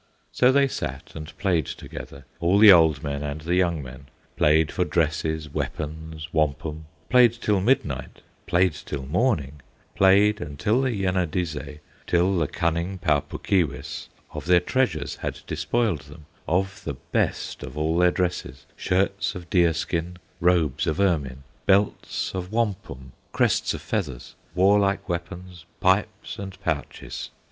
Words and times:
So 0.31 0.51
they 0.51 0.67
sat 0.67 1.11
and 1.13 1.31
played 1.37 1.67
together, 1.67 2.25
All 2.39 2.57
the 2.57 2.71
old 2.71 3.03
men 3.03 3.21
and 3.21 3.41
the 3.41 3.53
young 3.53 3.83
men, 3.83 4.07
Played 4.35 4.71
for 4.71 4.83
dresses, 4.83 5.53
weapons, 5.53 6.27
wampum, 6.33 6.85
Played 7.11 7.33
till 7.33 7.61
midnight, 7.61 8.23
played 8.47 8.73
till 8.73 9.05
morning, 9.05 9.61
Played 9.93 10.41
until 10.41 10.81
the 10.81 10.89
Yenadizze, 10.89 11.81
Till 12.07 12.35
the 12.35 12.47
cunning 12.47 12.97
Pau 12.97 13.19
Puk 13.19 13.43
Keewis, 13.43 14.07
Of 14.31 14.47
their 14.47 14.59
treasures 14.59 15.17
had 15.17 15.41
despoiled 15.45 16.01
them, 16.01 16.25
Of 16.47 16.83
the 16.83 16.95
best 16.95 17.61
of 17.61 17.77
all 17.77 17.99
their 17.99 18.09
dresses, 18.09 18.65
Shirts 18.75 19.35
of 19.35 19.51
deer 19.51 19.71
skin, 19.71 20.17
robes 20.39 20.87
of 20.87 20.99
ermine, 20.99 21.43
Belts 21.67 22.33
of 22.33 22.51
wampum, 22.51 23.11
crests 23.33 23.75
of 23.75 23.83
feathers, 23.83 24.33
Warlike 24.55 25.07
weapons, 25.07 25.65
pipes 25.79 26.39
and 26.39 26.59
pouches. 26.61 27.29